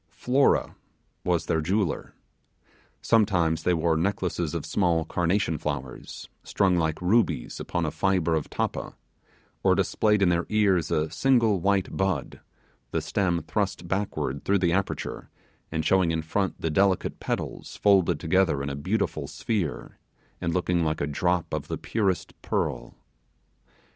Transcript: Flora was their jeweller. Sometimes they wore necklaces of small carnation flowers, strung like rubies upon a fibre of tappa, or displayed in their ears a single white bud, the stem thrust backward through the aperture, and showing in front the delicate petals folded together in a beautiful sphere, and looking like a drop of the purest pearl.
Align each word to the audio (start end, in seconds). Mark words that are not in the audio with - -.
Flora 0.09 0.75
was 1.23 1.45
their 1.45 1.61
jeweller. 1.61 2.15
Sometimes 3.03 3.61
they 3.61 3.73
wore 3.75 3.95
necklaces 3.95 4.55
of 4.55 4.65
small 4.65 5.05
carnation 5.05 5.59
flowers, 5.59 6.27
strung 6.43 6.75
like 6.75 6.99
rubies 7.03 7.59
upon 7.59 7.85
a 7.85 7.91
fibre 7.91 8.33
of 8.33 8.49
tappa, 8.49 8.95
or 9.61 9.75
displayed 9.75 10.23
in 10.23 10.29
their 10.29 10.47
ears 10.49 10.89
a 10.89 11.11
single 11.11 11.59
white 11.59 11.95
bud, 11.95 12.39
the 12.89 12.99
stem 12.99 13.43
thrust 13.43 13.87
backward 13.87 14.43
through 14.43 14.57
the 14.57 14.73
aperture, 14.73 15.29
and 15.71 15.85
showing 15.85 16.09
in 16.09 16.23
front 16.23 16.59
the 16.59 16.71
delicate 16.71 17.19
petals 17.19 17.75
folded 17.77 18.19
together 18.19 18.63
in 18.63 18.71
a 18.71 18.75
beautiful 18.75 19.27
sphere, 19.27 19.99
and 20.41 20.51
looking 20.51 20.83
like 20.83 20.99
a 20.99 21.05
drop 21.05 21.53
of 21.53 21.67
the 21.67 21.77
purest 21.77 22.33
pearl. 22.41 22.95